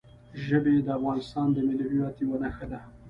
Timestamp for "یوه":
2.23-2.37